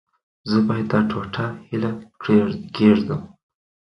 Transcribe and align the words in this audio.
زه 0.49 0.57
باید 0.67 0.87
دا 0.91 0.99
ټوټه 1.09 1.45
هلته 1.67 2.37
کېږدم. 2.75 3.21